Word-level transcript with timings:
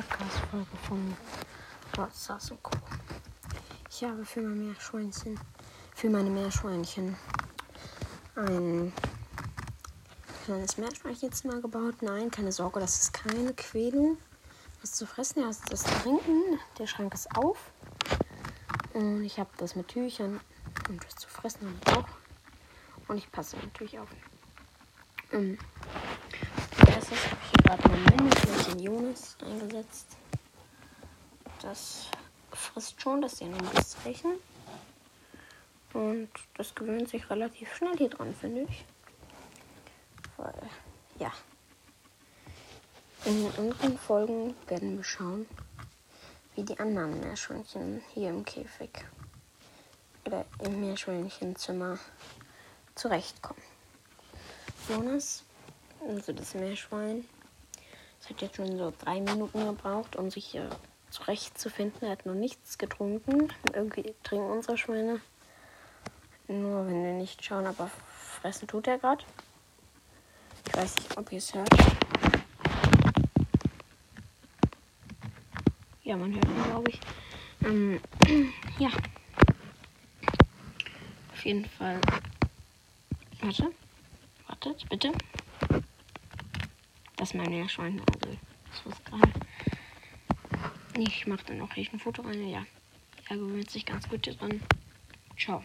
Podcast-Folge 0.00 0.76
von 0.88 1.14
Rodstas 1.98 2.50
und 2.52 2.62
Co. 2.62 2.72
Ich 3.90 4.02
habe 4.02 4.24
für 4.24 4.40
mein 4.40 4.68
Meerschweinchen, 4.68 5.38
für 5.94 6.08
meine 6.08 6.30
Meerschweinchen 6.30 7.16
ein 8.34 8.94
kleines 10.44 10.78
Meerschweinchenzimmer 10.78 11.60
gebaut. 11.60 11.96
Nein, 12.00 12.30
keine 12.30 12.50
Sorge, 12.50 12.80
das 12.80 12.98
ist 13.02 13.12
keine 13.12 13.52
Quälung. 13.52 14.16
Was 14.80 14.92
zu 14.92 15.06
fressen, 15.06 15.42
ja, 15.42 15.50
das 15.68 15.82
trinken. 15.82 16.58
Der 16.78 16.86
Schrank 16.86 17.12
ist 17.12 17.36
auf. 17.36 17.58
Und 18.94 19.22
ich 19.22 19.38
habe 19.38 19.50
das 19.58 19.76
mit 19.76 19.88
Tüchern 19.88 20.40
und 20.88 21.04
was 21.04 21.16
zu 21.16 21.28
fressen 21.28 21.66
habe 21.66 21.76
ich 21.84 21.92
auch. 21.98 22.08
Und 23.08 23.18
ich 23.18 23.30
passe 23.30 23.58
natürlich 23.58 23.98
auf. 23.98 24.08
Ähm, 25.32 25.58
erstes 26.86 27.26
habe 27.26 27.36
ich 27.42 27.50
hier 27.50 27.62
gerade 27.64 27.88
mein 27.88 28.02
Mini-Fläschchen 28.04 28.39
Jonas 28.80 29.36
eingesetzt. 29.44 30.16
Das 31.62 32.06
frisst 32.52 33.00
schon, 33.00 33.22
das 33.22 33.34
ist 33.34 33.40
ja 33.40 33.46
ein 33.46 34.04
bisschen. 34.04 34.38
Und 35.92 36.28
das 36.54 36.74
gewöhnt 36.74 37.08
sich 37.08 37.28
relativ 37.30 37.74
schnell 37.74 37.96
hier 37.96 38.10
dran, 38.10 38.34
finde 38.34 38.62
ich. 38.62 38.84
Weil, 40.36 40.54
ja. 41.18 41.32
In 43.24 43.42
den 43.42 43.58
anderen 43.58 43.98
Folgen 43.98 44.54
werden 44.68 44.96
wir 44.96 45.04
schauen, 45.04 45.46
wie 46.54 46.64
die 46.64 46.78
anderen 46.78 47.20
Meerschweinchen 47.20 48.02
hier 48.14 48.30
im 48.30 48.44
Käfig 48.44 48.90
oder 50.24 50.46
im 50.64 50.80
Meerschweinchenzimmer 50.80 51.98
zurechtkommen. 52.94 53.62
Jonas, 54.88 55.44
also 56.06 56.32
das 56.32 56.54
Meerschwein, 56.54 57.28
das 58.20 58.30
hat 58.30 58.42
jetzt 58.42 58.56
schon 58.56 58.76
so 58.78 58.92
drei 58.98 59.20
Minuten 59.20 59.64
gebraucht, 59.64 60.16
um 60.16 60.30
sich 60.30 60.46
hier 60.46 60.68
zurechtzufinden. 61.10 62.02
Er 62.02 62.12
hat 62.12 62.26
noch 62.26 62.34
nichts 62.34 62.78
getrunken. 62.78 63.52
Irgendwie 63.74 64.14
trinken 64.22 64.50
unsere 64.50 64.76
Schweine. 64.76 65.20
Nur 66.46 66.86
wenn 66.86 67.04
wir 67.04 67.12
nicht 67.14 67.44
schauen, 67.44 67.66
aber 67.66 67.90
fressen 68.40 68.68
tut 68.68 68.86
er 68.86 68.98
gerade. 68.98 69.24
Ich 70.66 70.76
weiß 70.76 70.96
nicht, 70.96 71.16
ob 71.16 71.32
ihr 71.32 71.38
es 71.38 71.54
hört. 71.54 71.68
Ja, 76.02 76.16
man 76.16 76.34
hört 76.34 76.44
ihn, 76.44 76.64
glaube 76.64 76.90
ich. 76.90 77.00
Ähm, 77.64 78.00
ja. 78.78 78.90
Auf 81.32 81.44
jeden 81.44 81.64
Fall. 81.64 82.00
Warte. 83.40 83.72
Wartet, 84.46 84.88
bitte. 84.88 85.12
Das 87.20 87.32
ist 87.32 87.34
mein 87.34 87.50
Meerschwein. 87.50 88.00
Also, 88.00 88.38
das 88.70 88.82
was 88.86 89.04
gerade. 89.04 89.30
Ich 90.98 91.26
mache 91.26 91.44
dann 91.44 91.58
noch 91.58 91.76
ein 91.76 91.98
Foto 91.98 92.22
rein. 92.22 92.48
Ja. 92.48 92.64
Er 93.28 93.36
gewöhnt 93.36 93.70
sich 93.70 93.84
ganz 93.84 94.08
gut 94.08 94.26
dran. 94.40 94.62
Ciao. 95.38 95.62